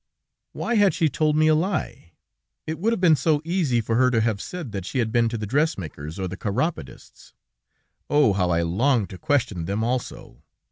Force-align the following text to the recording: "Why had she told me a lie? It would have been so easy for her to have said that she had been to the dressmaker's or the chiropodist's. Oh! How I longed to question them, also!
"Why 0.53 0.77
had 0.77 0.95
she 0.95 1.09
told 1.09 1.35
me 1.35 1.47
a 1.47 1.53
lie? 1.53 2.13
It 2.65 2.79
would 2.79 2.91
have 2.91 2.99
been 2.99 3.15
so 3.15 3.39
easy 3.45 3.81
for 3.81 3.97
her 3.97 4.09
to 4.09 4.19
have 4.19 4.41
said 4.41 4.71
that 4.71 4.83
she 4.83 4.97
had 4.97 5.11
been 5.11 5.29
to 5.29 5.37
the 5.37 5.45
dressmaker's 5.45 6.17
or 6.17 6.27
the 6.27 6.37
chiropodist's. 6.37 7.35
Oh! 8.09 8.33
How 8.33 8.49
I 8.49 8.63
longed 8.63 9.11
to 9.11 9.19
question 9.19 9.65
them, 9.65 9.83
also! 9.83 10.41